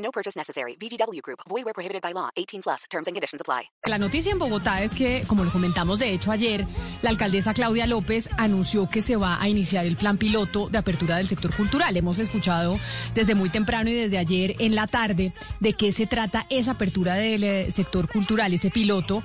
[0.00, 0.76] No purchase necessary.
[0.76, 1.40] VGW Group.
[1.48, 2.30] Void where prohibited by law.
[2.36, 2.84] 18 plus.
[2.90, 3.70] Terms and conditions apply.
[3.84, 6.66] La noticia en Bogotá es que, como lo comentamos de hecho ayer,
[7.02, 11.16] la alcaldesa Claudia López anunció que se va a iniciar el plan piloto de apertura
[11.16, 11.96] del sector cultural.
[11.96, 12.78] Hemos escuchado
[13.14, 17.14] desde muy temprano y desde ayer en la tarde de qué se trata esa apertura
[17.14, 19.22] del eh, sector cultural, ese piloto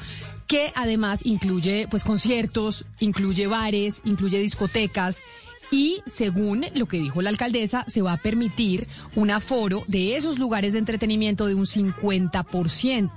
[0.47, 5.23] que además incluye pues conciertos, incluye bares, incluye discotecas
[5.71, 10.39] y según lo que dijo la alcaldesa, se va a permitir un aforo de esos
[10.39, 13.11] lugares de entretenimiento de un 50%.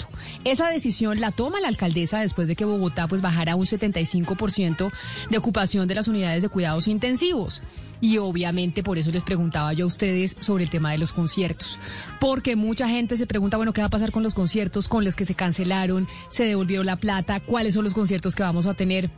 [0.44, 4.90] Esa decisión la toma la alcaldesa después de que Bogotá pues bajara un 75%
[5.30, 7.62] de ocupación de las unidades de cuidados intensivos.
[8.00, 11.78] Y obviamente por eso les preguntaba yo a ustedes sobre el tema de los conciertos.
[12.20, 15.16] Porque mucha gente se pregunta, bueno, ¿qué va a pasar con los conciertos, con los
[15.16, 19.10] que se cancelaron, se devolvió la plata, cuáles son los conciertos que vamos a tener?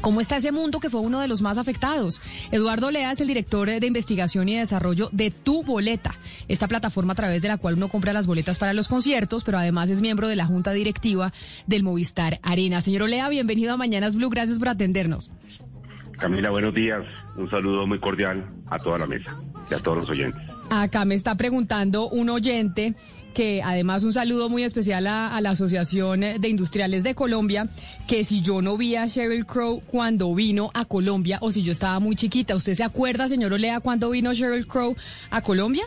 [0.00, 2.22] ¿Cómo está ese mundo que fue uno de los más afectados?
[2.50, 6.14] Eduardo Lea es el director de investigación y desarrollo de Tu Boleta,
[6.48, 9.58] esta plataforma a través de la cual uno compra las boletas para los conciertos, pero
[9.58, 11.32] además es miembro de la junta directiva
[11.66, 12.80] del Movistar Arena.
[12.80, 15.32] Señor Olea, bienvenido a Mañanas Blue, gracias por atendernos.
[16.18, 17.02] Camila, buenos días.
[17.36, 19.36] Un saludo muy cordial a toda la mesa
[19.70, 20.40] y a todos los oyentes.
[20.70, 22.94] Acá me está preguntando un oyente
[23.34, 27.68] que además un saludo muy especial a, la Asociación de Industriales de Colombia,
[28.06, 31.72] que si yo no vi a Sheryl Crow cuando vino a Colombia o si yo
[31.72, 34.96] estaba muy chiquita, ¿usted se acuerda, señor Olea, cuando vino Sheryl Crow
[35.30, 35.84] a Colombia?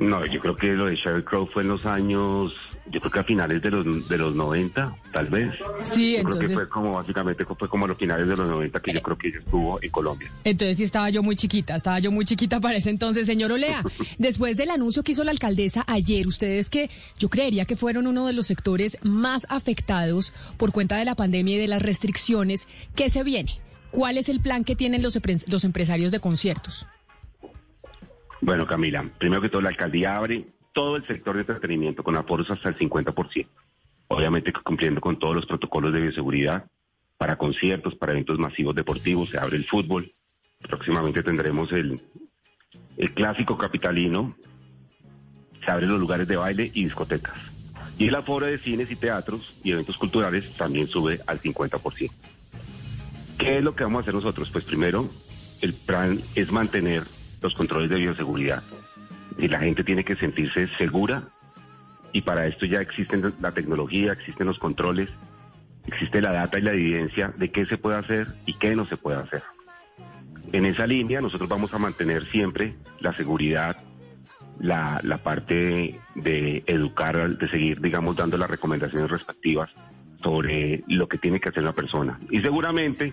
[0.00, 2.52] No, yo creo que lo de Sheryl Crow fue en los años,
[2.90, 5.52] yo creo que a finales de los de los 90, tal vez.
[5.84, 6.46] Sí, yo entonces...
[6.46, 9.02] creo que fue como, básicamente fue como a los finales de los 90 que yo
[9.02, 10.30] creo que ella estuvo en Colombia.
[10.44, 13.26] Entonces sí estaba yo muy chiquita, estaba yo muy chiquita para ese entonces.
[13.26, 13.82] Señor Olea,
[14.18, 18.26] después del anuncio que hizo la alcaldesa ayer, ustedes que yo creería que fueron uno
[18.26, 23.10] de los sectores más afectados por cuenta de la pandemia y de las restricciones, ¿qué
[23.10, 23.60] se viene?
[23.90, 26.86] ¿Cuál es el plan que tienen los, los empresarios de conciertos?
[28.40, 30.46] Bueno, Camila, primero que todo, la alcaldía abre
[30.78, 33.48] todo el sector de entretenimiento con aforos hasta el 50%.
[34.06, 36.66] Obviamente cumpliendo con todos los protocolos de bioseguridad
[37.16, 40.12] para conciertos, para eventos masivos deportivos, se abre el fútbol.
[40.60, 42.00] Próximamente tendremos el,
[42.96, 44.36] el clásico capitalino,
[45.64, 47.34] se abren los lugares de baile y discotecas.
[47.98, 52.08] Y el aforo de cines y teatros y eventos culturales también sube al 50%.
[53.36, 54.48] ¿Qué es lo que vamos a hacer nosotros?
[54.52, 55.10] Pues primero,
[55.60, 57.02] el plan es mantener
[57.42, 58.62] los controles de bioseguridad.
[59.38, 61.28] Y la gente tiene que sentirse segura
[62.12, 65.08] y para esto ya existen la tecnología, existen los controles,
[65.86, 68.96] existe la data y la evidencia de qué se puede hacer y qué no se
[68.96, 69.42] puede hacer.
[70.52, 73.76] En esa línea nosotros vamos a mantener siempre la seguridad,
[74.58, 79.70] la, la parte de, de educar, de seguir, digamos, dando las recomendaciones respectivas
[80.22, 82.18] sobre lo que tiene que hacer la persona.
[82.30, 83.12] Y seguramente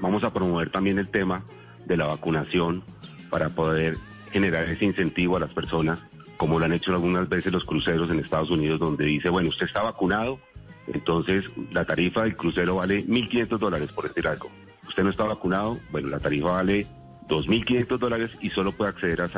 [0.00, 1.44] vamos a promover también el tema
[1.86, 2.82] de la vacunación
[3.30, 3.96] para poder
[4.30, 5.98] generar ese incentivo a las personas,
[6.36, 9.66] como lo han hecho algunas veces los cruceros en Estados Unidos, donde dice, bueno, usted
[9.66, 10.38] está vacunado,
[10.86, 14.50] entonces la tarifa del crucero vale 1.500 dólares, por decir algo.
[14.86, 16.86] Usted no está vacunado, bueno, la tarifa vale
[17.28, 19.30] 2.500 dólares y solo puede acceder a,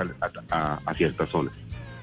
[0.51, 1.55] a, a ciertas zonas.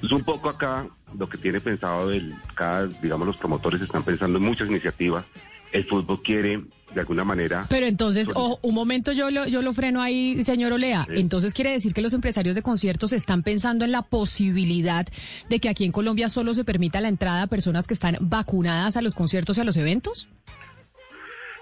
[0.02, 4.38] Es un poco acá lo que tiene pensado el, cada, digamos, los promotores están pensando
[4.38, 5.24] en muchas iniciativas.
[5.72, 6.62] El fútbol quiere
[6.94, 7.66] de alguna manera.
[7.68, 11.06] Pero entonces, oh, un momento yo lo, yo lo freno ahí, señor Olea.
[11.06, 11.20] Sí.
[11.20, 15.06] Entonces quiere decir que los empresarios de conciertos están pensando en la posibilidad
[15.48, 18.96] de que aquí en Colombia solo se permita la entrada a personas que están vacunadas
[18.96, 20.28] a los conciertos y a los eventos.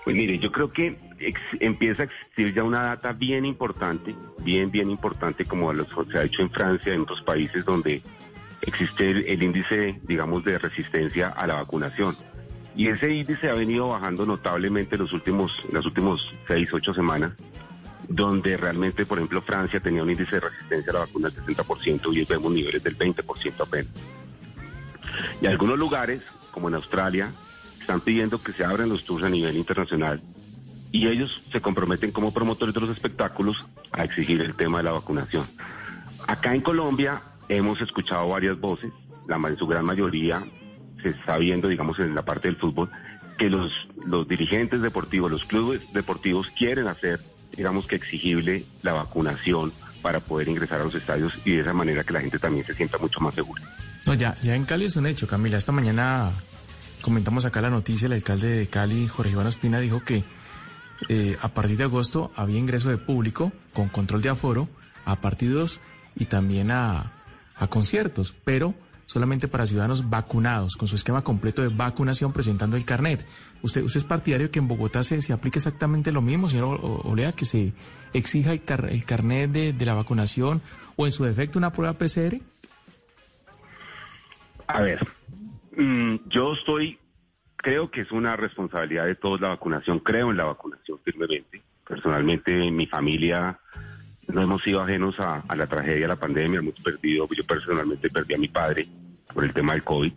[0.04, 4.70] Pues mire, yo creo que ex empieza a existir ya una data bien importante, bien,
[4.70, 8.02] bien importante, como se ha hecho en Francia, en otros países donde
[8.62, 12.14] existe el, el índice, digamos, de resistencia a la vacunación.
[12.76, 17.32] Y ese índice ha venido bajando notablemente los últimos, las últimos seis, ocho semanas,
[18.06, 22.14] donde realmente, por ejemplo, Francia tenía un índice de resistencia a la vacuna del 60%
[22.14, 23.92] y hoy vemos niveles del 20% apenas.
[25.40, 27.30] Y algunos lugares, como en Australia,
[27.80, 30.20] están pidiendo que se abran los tours a nivel internacional
[30.92, 34.92] y ellos se comprometen como promotores de los espectáculos a exigir el tema de la
[34.92, 35.46] vacunación.
[36.26, 38.92] Acá en Colombia hemos escuchado varias voces,
[39.26, 40.42] la, en su gran mayoría
[41.02, 42.90] se está viendo, digamos, en la parte del fútbol,
[43.38, 43.72] que los,
[44.04, 47.20] los dirigentes deportivos, los clubes deportivos quieren hacer,
[47.56, 49.72] digamos que exigible la vacunación
[50.02, 52.74] para poder ingresar a los estadios y de esa manera que la gente también se
[52.74, 53.62] sienta mucho más segura.
[54.06, 55.58] No, ya, ya en Cali es un hecho, Camila.
[55.58, 56.30] Esta mañana
[57.02, 60.24] comentamos acá la noticia, el alcalde de Cali, Jorge Iván Ospina, dijo que
[61.08, 64.68] eh, a partir de agosto había ingreso de público con control de aforo
[65.04, 65.80] a partidos
[66.14, 67.12] y también a,
[67.56, 68.74] a conciertos, pero
[69.06, 73.26] solamente para ciudadanos vacunados, con su esquema completo de vacunación presentando el carnet.
[73.62, 77.32] ¿Usted, usted es partidario que en Bogotá se, se aplique exactamente lo mismo, señor Olea,
[77.32, 77.72] que se
[78.12, 80.60] exija el, car, el carnet de, de la vacunación
[80.96, 82.40] o en su defecto una prueba PCR?
[84.66, 84.98] A ver,
[85.76, 86.98] mm, yo estoy,
[87.56, 91.62] creo que es una responsabilidad de todos la vacunación, creo en la vacunación firmemente.
[91.86, 93.60] Personalmente, mi familia
[94.28, 98.10] no hemos sido ajenos a, a la tragedia de la pandemia, hemos perdido, yo personalmente
[98.10, 98.88] perdí a mi padre
[99.32, 100.12] por el tema del COVID,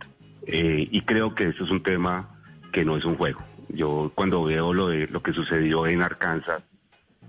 [0.46, 2.28] eh, y creo que eso es un tema
[2.72, 3.40] que no es un juego.
[3.68, 6.62] Yo cuando veo lo de lo que sucedió en Arkansas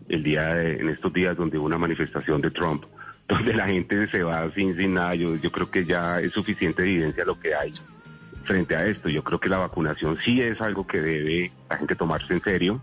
[0.09, 2.85] el día de, en estos días donde hubo una manifestación de Trump,
[3.27, 6.81] donde la gente se va sin, sin nada, yo, yo creo que ya es suficiente
[6.81, 7.73] evidencia lo que hay
[8.43, 9.09] frente a esto.
[9.09, 12.81] Yo creo que la vacunación sí es algo que debe la gente tomarse en serio.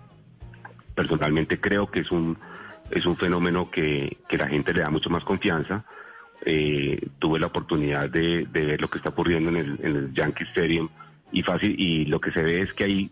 [0.94, 2.38] Personalmente creo que es un,
[2.90, 5.84] es un fenómeno que, que la gente le da mucho más confianza.
[6.44, 10.14] Eh, tuve la oportunidad de, de, ver lo que está ocurriendo en el, en el
[10.14, 10.88] Yankee Stadium
[11.32, 13.10] y fácil y lo que se ve es que hay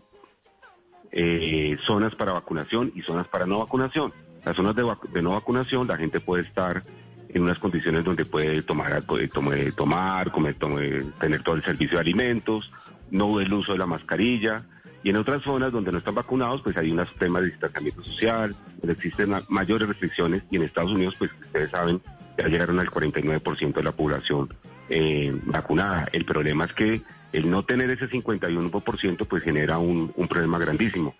[1.11, 4.13] eh, zonas para vacunación y zonas para no vacunación.
[4.45, 6.83] Las zonas de, de no vacunación la gente puede estar
[7.29, 9.03] en unas condiciones donde puede tomar,
[9.33, 10.83] tomar, tomar comer, tomar,
[11.19, 12.71] tener todo el servicio de alimentos,
[13.11, 14.63] no el uso de la mascarilla.
[15.07, 18.53] Y en otras zonas donde no están vacunados, pues hay unos temas de distanciamiento social,
[18.81, 20.43] donde existen mayores restricciones.
[20.51, 22.01] Y en Estados Unidos, pues ustedes saben,
[22.37, 24.53] ya llegaron al 49% de la población
[24.89, 26.09] eh, vacunada.
[26.11, 31.15] El problema es que el no tener ese 51% pues genera un, problema grandísimo.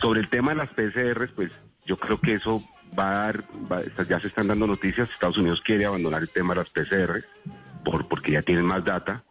[0.00, 1.52] Sobre el tema de las PCRs, pues
[1.86, 2.60] yo creo que eso
[2.98, 6.54] va a dar, va, ya se están dando noticias, Estados Unidos quiere abandonar el tema
[6.54, 7.24] de las PCR
[7.84, 9.22] por, porque ya tienen más data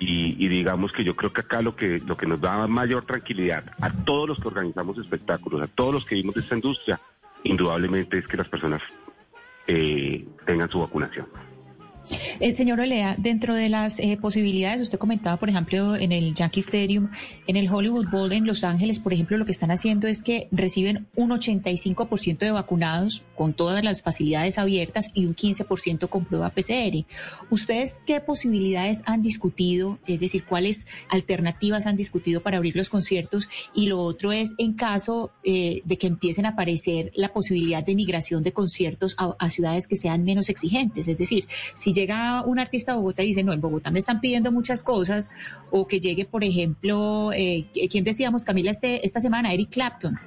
[0.00, 3.04] y, y, digamos que yo creo que acá lo que, lo que nos da mayor
[3.04, 6.98] tranquilidad a todos los que organizamos espectáculos, a todos los que vivimos de esta industria,
[7.44, 8.80] indudablemente es que las personas
[9.66, 11.26] eh, tengan su vacunación.
[12.40, 16.60] Eh, señor Olea, dentro de las eh, posibilidades, usted comentaba, por ejemplo, en el Yankee
[16.60, 17.10] Stadium,
[17.46, 20.48] en el Hollywood Bowl en Los Ángeles, por ejemplo, lo que están haciendo es que
[20.50, 26.50] reciben un 85% de vacunados con todas las facilidades abiertas y un 15% con prueba
[26.50, 27.04] PCR.
[27.50, 29.98] ¿Ustedes qué posibilidades han discutido?
[30.06, 33.48] Es decir, ¿cuáles alternativas han discutido para abrir los conciertos?
[33.74, 37.94] Y lo otro es, en caso eh, de que empiecen a aparecer la posibilidad de
[37.94, 41.08] migración de conciertos a, a ciudades que sean menos exigentes.
[41.08, 44.20] Es decir, si llega un artista a Bogotá y dice, no, en Bogotá me están
[44.20, 45.30] pidiendo muchas cosas,
[45.70, 49.52] o que llegue, por ejemplo, eh, ¿quién decíamos, Camila, este, esta semana?
[49.52, 50.18] Eric Clapton.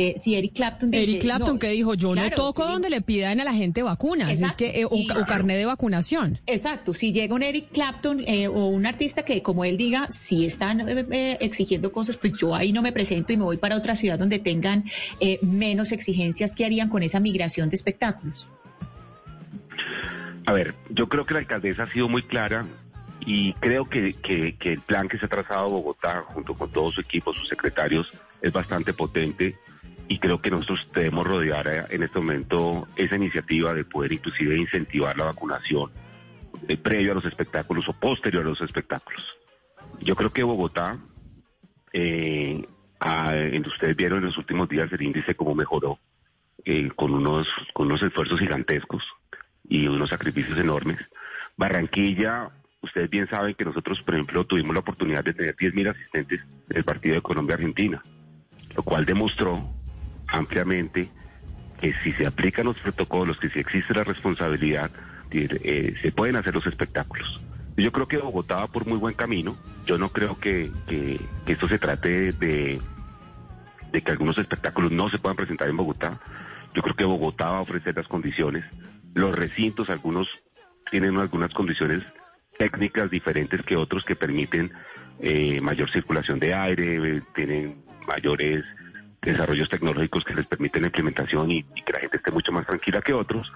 [0.00, 2.88] Eh, si Eric Clapton dice, Eric Clapton no, que dijo yo claro, no toco donde
[2.88, 6.38] le pidan a la gente vacunas es que eh, o, Y- o carnet de vacunación
[6.46, 10.46] Exacto, si llega un Eric Clapton eh, o un artista que, como él diga, si
[10.46, 13.76] están eh, eh, exigiendo cosas, pues yo ahí no me presento y me voy para
[13.76, 14.84] otra ciudad donde tengan
[15.18, 18.46] eh, menos exigencias que harían con esa migración de espectáculos.
[20.48, 22.64] A ver, yo creo que la alcaldesa ha sido muy clara
[23.20, 24.16] y creo que,
[24.58, 28.10] el plan que se ha trazado Bogotá junto con todo su equipo, sus secretarios,
[28.40, 29.58] es bastante potente
[30.08, 34.56] y creo que nosotros debemos rodear eh, en este momento esa iniciativa de poder inclusive
[34.56, 35.90] incentivar la vacunación
[36.66, 39.28] eh, previo a los espectáculos o posterior a los espectáculos.
[40.00, 40.96] Yo creo que Bogotá,
[41.92, 42.66] eh,
[43.66, 45.98] ustedes vieron en los últimos días el índice como mejoró
[46.96, 49.04] con unos con unos esfuerzos gigantescos
[49.68, 50.98] y unos sacrificios enormes.
[51.56, 56.40] Barranquilla, ustedes bien saben que nosotros, por ejemplo, tuvimos la oportunidad de tener 10.000 asistentes
[56.68, 58.02] del partido de Colombia-Argentina,
[58.76, 59.68] lo cual demostró
[60.28, 61.10] ampliamente
[61.80, 64.90] que si se aplican los protocolos, que si existe la responsabilidad,
[65.30, 67.40] eh, se pueden hacer los espectáculos.
[67.76, 69.56] Yo creo que Bogotá va por muy buen camino.
[69.86, 72.80] Yo no creo que, que, que esto se trate de,
[73.92, 76.18] de que algunos espectáculos no se puedan presentar en Bogotá.
[76.74, 78.64] Yo creo que Bogotá va a ofrecer las condiciones.
[79.18, 80.28] Los recintos, algunos
[80.92, 82.04] tienen algunas condiciones
[82.56, 84.70] técnicas diferentes que otros que permiten
[85.18, 88.64] eh, mayor circulación de aire, tienen mayores
[89.20, 93.02] desarrollos tecnológicos que les permiten la implementación y, que la gente esté mucho más tranquila
[93.02, 93.50] que otros.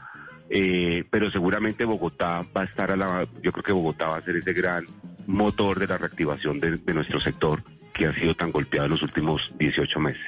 [0.51, 4.23] Eh, pero seguramente Bogotá va a estar a la, yo creo que Bogotá va a
[4.23, 4.85] ser ese gran
[5.29, 9.41] motor de la reactivación de nuestro sector que ha sido tan golpeado en los últimos
[9.61, 10.27] 18 meses.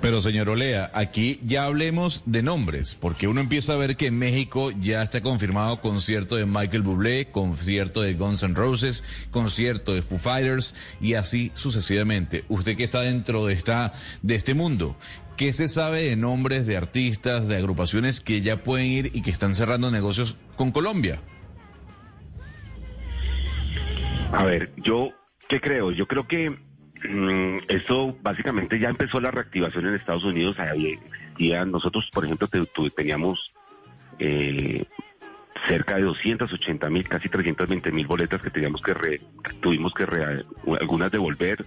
[0.00, 4.18] Pero señor Olea, aquí ya hablemos de nombres, porque uno empieza a ver que en
[4.18, 10.02] México ya está confirmado concierto de Michael Bublé, concierto de Guns N' Roses, concierto de
[10.02, 12.44] Foo Fighters y así sucesivamente.
[12.48, 14.96] Usted que está dentro de esta de este mundo,
[15.36, 19.30] ¿qué se sabe de nombres de artistas, de agrupaciones que ya pueden ir y que
[19.30, 21.20] están cerrando negocios con Colombia?
[24.32, 25.10] A ver, yo
[25.48, 25.90] qué creo?
[25.90, 26.56] Yo creo que
[27.08, 30.56] Mm, esto básicamente ya empezó la reactivación en Estados Unidos.
[31.66, 32.48] Nosotros, por ejemplo,
[32.94, 33.52] teníamos
[34.18, 34.84] eh,
[35.66, 39.20] cerca de 280 mil, casi 320 mil boletas que teníamos que
[39.60, 40.04] tuvimos que
[40.80, 41.64] algunas devolver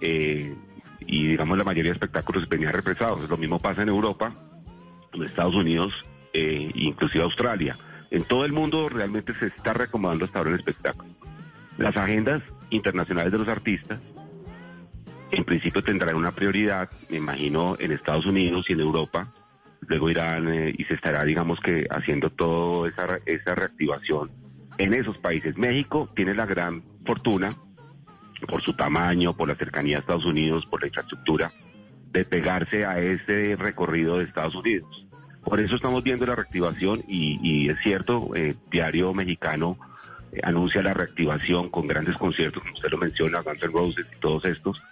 [0.00, 0.54] eh,
[1.00, 3.28] y digamos la mayoría de espectáculos venían represados.
[3.28, 4.34] Lo mismo pasa en Europa,
[5.12, 5.92] en Estados Unidos,
[6.32, 7.76] eh, inclusive Australia.
[8.10, 11.12] En todo el mundo realmente se está reacomodando hasta ahora el espectáculo.
[11.78, 14.00] Las agendas internacionales de los artistas
[15.32, 19.32] en principio tendrán una prioridad, me imagino, en Estados Unidos y en Europa.
[19.80, 24.30] Luego irán eh, y se estará, digamos que, haciendo toda esa, esa reactivación
[24.78, 25.56] en esos países.
[25.56, 27.56] México tiene la gran fortuna,
[28.46, 31.50] por su tamaño, por la cercanía a Estados Unidos, por la infraestructura,
[32.12, 35.06] de pegarse a ese recorrido de Estados Unidos.
[35.42, 39.78] Por eso estamos viendo la reactivación y, es cierto, eh, Diario Mexicano
[40.30, 44.20] eh, anuncia la reactivación con grandes conciertos, como usted lo menciona, Guns N' Roses y
[44.20, 44.82] todos estos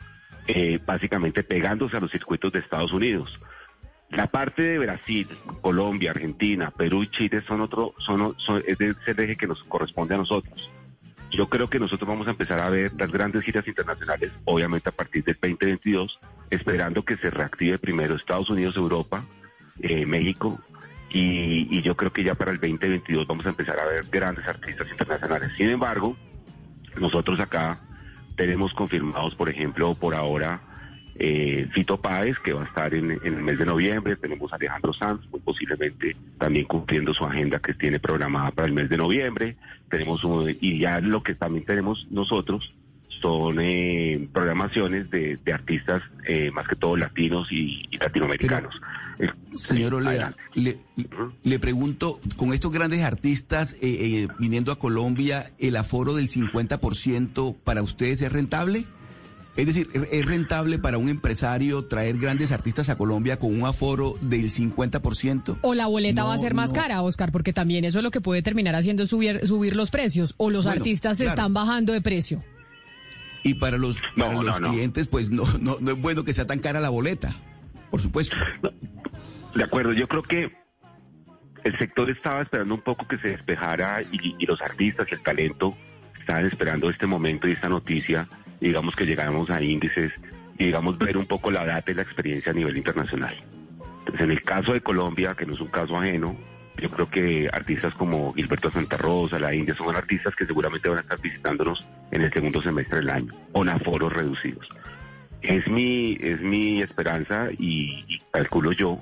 [0.52, 3.38] eh, básicamente pegándose a los circuitos de Estados Unidos.
[4.08, 5.28] La parte de Brasil,
[5.60, 8.34] Colombia, Argentina, Perú y Chile son otro, son,
[8.66, 10.68] es el eje que nos corresponde a nosotros.
[11.30, 14.92] Yo creo que nosotros vamos a empezar a ver las grandes giras internacionales, obviamente a
[14.92, 16.18] partir del 2022,
[16.50, 19.24] esperando que se reactive primero Estados Unidos, Europa,
[19.80, 20.58] eh, México,
[21.10, 24.46] y, y, yo creo que ya para el 2022 vamos a empezar a ver grandes
[24.48, 25.52] artistas internacionales.
[25.56, 26.16] Sin embargo,
[26.96, 27.80] nosotros acá
[28.40, 30.62] tenemos confirmados, por ejemplo, por ahora,
[31.14, 34.16] eh, Fito Páez, que va a estar en, el mes de noviembre.
[34.16, 38.72] Tenemos a Alejandro Sanz, muy posiblemente también cumpliendo su agenda que tiene programada para el
[38.72, 39.56] mes de noviembre.
[39.90, 40.24] Tenemos
[40.58, 42.72] y ya lo que también tenemos nosotros
[43.20, 48.74] son eh, programaciones de, artistas eh, más que todo latinos y, latinoamericanos.
[49.54, 56.28] señor Olea, le, pregunto, con estos grandes artistas eh, viniendo a Colombia, ¿el aforo del
[56.28, 58.84] 50% para ustedes es rentable?
[59.56, 64.16] Es decir, ¿es rentable para un empresario traer grandes artistas a Colombia con un aforo
[64.22, 65.58] del 50%?
[65.62, 68.20] O la boleta va a ser más cara, Oscar, porque también eso es lo que
[68.20, 70.34] puede terminar haciendo subir, subir los precios.
[70.38, 72.42] O los artistas se están bajando de precio.
[73.42, 76.58] Y para los, para los clientes, pues no, no, no, es bueno que sea tan
[76.58, 77.34] cara la boleta,
[77.90, 78.36] por supuesto.
[79.54, 80.52] De acuerdo, yo creo que
[81.64, 85.76] el sector estaba esperando un poco que se despejara y, los artistas y el talento
[86.18, 88.28] estaban esperando este momento y esta noticia,
[88.60, 90.12] digamos que llegáramos a índices
[90.58, 93.34] y digamos ver un poco la data y la experiencia a nivel internacional.
[94.00, 96.36] Entonces, en el caso de Colombia, que no es un caso ajeno,
[96.80, 100.98] yo creo que artistas como Gilberto Santa Rosa, la India, son artistas que seguramente van
[100.98, 104.68] a estar visitándonos en el segundo semestre del año, con aforos reducidos.
[105.42, 108.98] Es mi, es mi esperanza y, calculo yo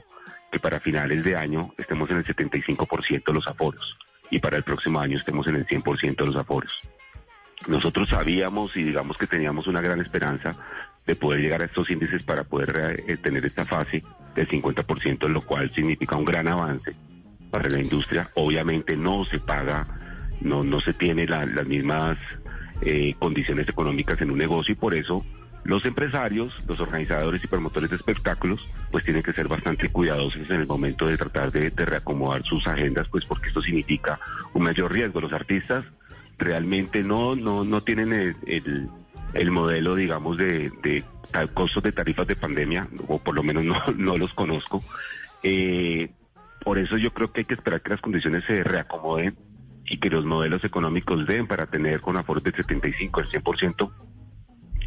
[0.53, 3.97] que para finales de año estemos en el 75% de los aforos
[4.31, 6.73] y para el próximo año estemos en el 100% de los aforos.
[7.67, 10.55] Nosotros sabíamos y digamos que teníamos una gran esperanza
[11.07, 14.03] de poder llegar a estos índices para poder eh, tener esta fase
[14.35, 16.95] del 50%, lo cual significa un gran avance
[17.51, 18.31] para la industria.
[18.35, 19.87] Obviamente no se paga,
[20.41, 22.19] no, no se tiene las mismas
[22.83, 25.25] eh, condiciones económicas en un negocio y por eso
[25.65, 30.61] los empresarios, los organizadores y promotores de espectáculos, pues tienen que ser bastante cuidadosos en
[30.61, 34.19] el momento de tratar de, reacomodar sus agendas, pues porque esto significa
[34.55, 35.21] un mayor riesgo.
[35.21, 35.85] Los artistas
[36.39, 38.89] realmente no, no, no tienen el,
[39.35, 41.05] el, modelo, digamos, de, de,
[41.53, 44.83] costos de tarifas de pandemia, o por lo menos no, no los conozco.
[45.43, 46.09] Eh,
[46.65, 49.37] por eso yo creo que hay que esperar que las condiciones se reacomoden
[49.85, 53.91] y que los modelos económicos den para tener con aforo del 75 al 100%,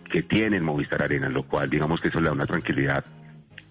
[0.10, 3.04] que tiene el Movistar Arena, lo cual digamos que eso le da una tranquilidad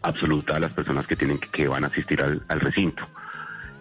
[0.03, 3.09] absoluta a las personas que tienen que, van a asistir al, recinto.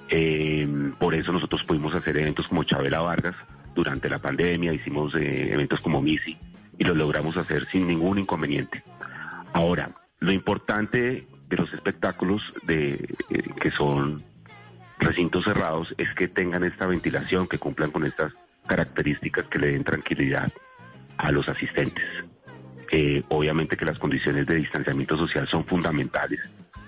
[0.10, 0.68] Eh,
[0.98, 3.36] por eso nosotros pudimos hacer eventos como Chabela Vargas
[3.76, 6.36] durante la pandemia, hicimos eh, eventos como Misi
[6.80, 8.84] y los logramos hacer sin ningún inconveniente.
[9.58, 12.94] Ahora, lo importante de los espectáculos de,
[13.32, 14.24] eh, que son
[15.00, 18.34] recintos cerrados es que tengan esta ventilación, que cumplan con estas
[18.68, 20.52] características que le den tranquilidad
[21.18, 22.06] a los asistentes.
[22.92, 26.40] Eh, obviamente que las condiciones de distanciamiento social son fundamentales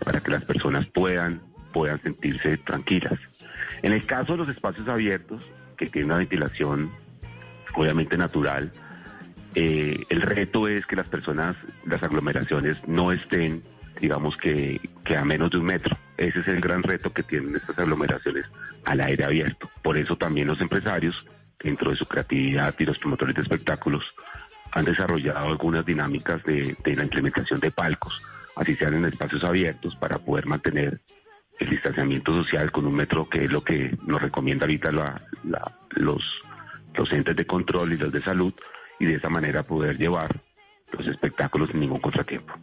[0.05, 1.41] para que las personas puedan,
[1.73, 3.19] puedan sentirse tranquilas.
[3.81, 5.41] En el caso de los espacios abiertos,
[5.75, 6.91] que tienen una ventilación
[7.73, 8.71] obviamente natural,
[9.55, 13.63] eh, el reto es que las personas, las aglomeraciones no estén,
[13.99, 14.79] digamos que,
[15.17, 15.97] a menos de un metro.
[16.17, 18.45] Ese es el gran reto que tienen estas aglomeraciones
[18.85, 19.69] al aire abierto.
[19.81, 21.25] Por eso también los empresarios,
[21.59, 24.03] dentro de su creatividad y los promotores de espectáculos,
[24.71, 28.21] han desarrollado algunas dinámicas de, la implementación de palcos,
[28.55, 30.99] así sean en espacios abiertos, para poder mantener
[31.59, 34.91] el distanciamiento social con un metro, que es lo que nos recomienda ahorita
[35.95, 36.23] los,
[36.93, 38.53] los entes de control y los de salud,
[38.99, 40.41] y de esa manera poder llevar
[40.91, 42.53] los espectáculos sin ningún contratiempo.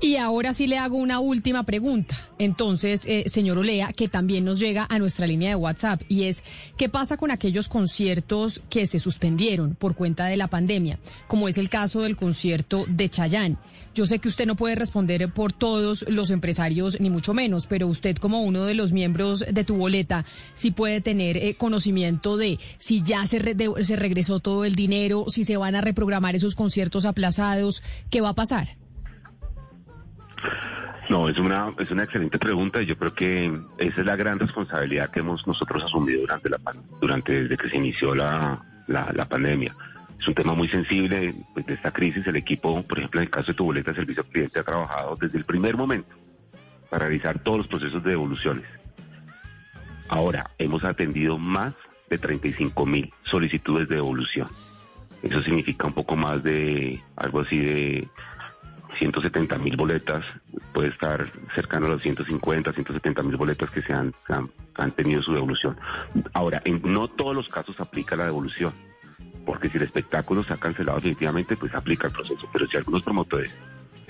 [0.00, 2.16] Y ahora sí le hago una última pregunta.
[2.38, 6.44] Entonces, eh, señor Olea, que también nos llega a nuestra línea de WhatsApp, y es,
[6.76, 10.98] ¿qué pasa con aquellos conciertos que se suspendieron por cuenta de la pandemia?
[11.28, 13.58] Como es el caso del concierto de Chayán.
[13.94, 17.86] Yo sé que usted no puede responder por todos los empresarios, ni mucho menos, pero
[17.86, 22.58] usted como uno de los miembros de tu boleta, sí puede tener eh, conocimiento de
[22.78, 23.40] si ya se,
[23.82, 28.30] se regresó todo el dinero, si se van a reprogramar esos conciertos aplazados, ¿qué va
[28.30, 28.76] a pasar?
[31.10, 33.46] No, es una, es una excelente pregunta y yo creo que
[33.78, 36.58] esa es la gran responsabilidad que hemos nosotros asumido durante la
[37.00, 39.74] durante desde que se inició la, la, pandemia.
[40.20, 42.26] Es un tema muy sensible pues, de esta crisis.
[42.26, 45.38] El equipo, por ejemplo, en el caso de tu boleta, Servicio Cliente ha trabajado desde
[45.38, 46.14] el primer momento
[46.90, 48.66] para realizar todos los procesos de devoluciones.
[50.08, 51.72] Ahora, hemos atendido más
[52.10, 54.48] de 35 mil solicitudes de devolución.
[55.22, 58.08] Eso significa un poco más de algo así de
[58.98, 60.24] 170 mil boletas,
[60.74, 64.12] puede estar cercano a los 150, 170 mil boletas que se han,
[64.74, 65.78] han, tenido su devolución.
[66.34, 68.72] Ahora, en no todos los casos aplica la devolución,
[69.50, 72.48] porque si el espectáculo se ha cancelado definitivamente, pues aplica el proceso.
[72.52, 73.58] Pero si algunos promotores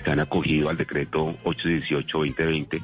[0.05, 2.79] se han acogido al decreto 818-2020,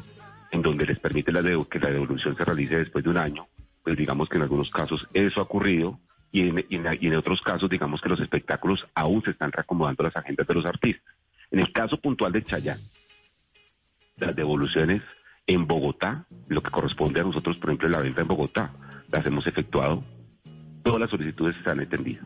[0.49, 3.47] en donde les permite la que la devolución se realice después de un año,
[3.83, 5.99] pues digamos que en algunos casos eso ha ocurrido
[6.31, 10.55] y en, otros casos digamos que los espectáculos aún se están reacomodando las agendas de
[10.55, 11.13] los artistas.
[11.51, 12.79] En el caso puntual de Chayán,
[14.15, 15.03] las devoluciones
[15.45, 18.73] en Bogotá, lo que corresponde a nosotros, por ejemplo, la venta en Bogotá,
[19.11, 20.03] las hemos efectuado.
[20.81, 22.25] Todas las solicitudes se han entendido.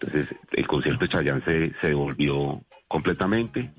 [0.00, 3.70] Entonces, el concierto de Chayán se, devolvió completamente.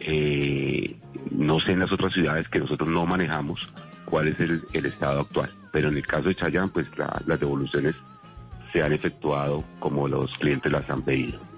[0.00, 0.96] Eh,
[1.30, 3.72] no sé en las otras ciudades que nosotros no manejamos
[4.04, 6.86] cuál es el, estado actual, pero en el caso de Chayán, pues
[7.26, 7.94] las devoluciones
[8.72, 11.49] se han efectuado como los clientes las han pedido.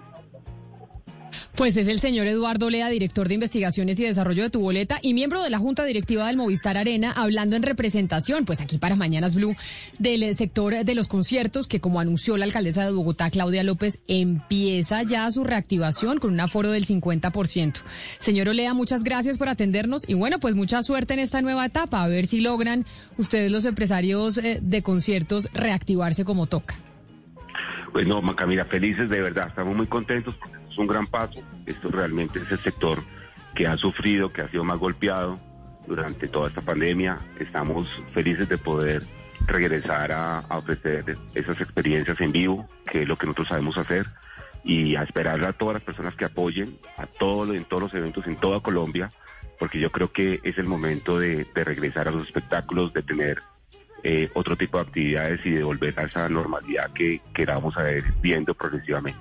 [1.54, 5.14] Pues es el señor Eduardo Lea, director de investigaciones y desarrollo de tu boleta y
[5.14, 9.34] miembro de la Junta Directiva del Movistar Arena, hablando en representación, pues aquí para Mañanas
[9.34, 9.56] Blue,
[9.98, 15.02] del sector de los conciertos, que como anunció la alcaldesa de Bogotá, Claudia López, empieza
[15.02, 17.74] ya su reactivación con un aforo del 50%.
[18.18, 22.02] Señor Olea, muchas gracias por atendernos y bueno, pues mucha suerte en esta nueva etapa,
[22.02, 22.86] a ver si logran
[23.18, 26.76] ustedes los empresarios eh, de conciertos reactivarse como toca.
[27.92, 30.34] Pues no, Camila, felices de verdad, estamos muy contentos
[30.72, 31.40] es un gran paso.
[31.66, 33.02] Esto realmente es el sector
[33.54, 35.38] que ha sufrido, que ha sido más golpeado
[35.86, 37.20] durante toda esta pandemia.
[37.38, 39.02] Estamos felices de poder
[39.46, 44.06] regresar a, ofrecer esas experiencias en vivo, que es lo que nosotros sabemos hacer,
[44.64, 48.26] y a esperar a todas las personas que apoyen, a todos en todos los eventos
[48.26, 49.12] en toda Colombia,
[49.58, 53.42] porque yo creo que es el momento de, regresar a los espectáculos, de tener
[54.04, 58.04] eh, otro tipo de actividades y de volver a esa normalidad que queramos a ir
[58.20, 59.20] viendo progresivamente.